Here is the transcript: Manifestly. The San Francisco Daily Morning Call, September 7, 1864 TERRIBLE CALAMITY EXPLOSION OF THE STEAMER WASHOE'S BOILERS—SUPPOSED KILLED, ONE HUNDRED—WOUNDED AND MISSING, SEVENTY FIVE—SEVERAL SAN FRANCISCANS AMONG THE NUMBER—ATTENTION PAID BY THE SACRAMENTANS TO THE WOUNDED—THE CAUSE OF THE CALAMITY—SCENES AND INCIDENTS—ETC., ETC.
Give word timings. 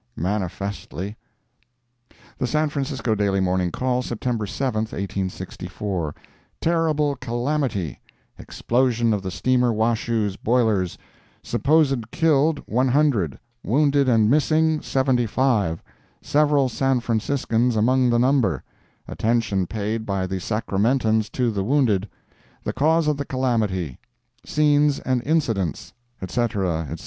Manifestly. 0.15 1.15
The 2.39 2.47
San 2.47 2.69
Francisco 2.69 3.13
Daily 3.13 3.39
Morning 3.39 3.69
Call, 3.71 4.01
September 4.01 4.47
7, 4.47 4.79
1864 4.85 6.15
TERRIBLE 6.59 7.17
CALAMITY 7.17 7.99
EXPLOSION 8.39 9.13
OF 9.13 9.21
THE 9.21 9.29
STEAMER 9.29 9.71
WASHOE'S 9.71 10.37
BOILERS—SUPPOSED 10.37 12.09
KILLED, 12.09 12.63
ONE 12.65 12.87
HUNDRED—WOUNDED 12.87 14.09
AND 14.09 14.27
MISSING, 14.27 14.81
SEVENTY 14.81 15.27
FIVE—SEVERAL 15.27 16.67
SAN 16.69 16.99
FRANCISCANS 16.99 17.75
AMONG 17.75 18.09
THE 18.09 18.17
NUMBER—ATTENTION 18.17 19.67
PAID 19.67 20.07
BY 20.07 20.25
THE 20.25 20.39
SACRAMENTANS 20.39 21.29
TO 21.29 21.51
THE 21.51 21.63
WOUNDED—THE 21.63 22.73
CAUSE 22.73 23.07
OF 23.07 23.17
THE 23.17 23.25
CALAMITY—SCENES 23.25 24.99
AND 25.01 25.21
INCIDENTS—ETC., 25.27 26.37
ETC. 26.39 26.99